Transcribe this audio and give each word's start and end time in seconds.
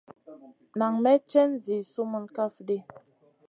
Nan 0.77 0.93
may 1.03 1.19
cèn 1.31 1.49
zi 1.63 1.75
sumun 1.91 2.25
kaf 2.35 2.53
ɗi. 2.67 2.77